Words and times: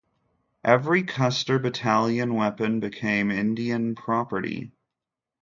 Every 0.63 1.03
Custer 1.03 1.59
battalion 1.59 2.33
weapon 2.33 2.79
became 2.79 3.29
Indian 3.29 3.93
property. 3.93 4.71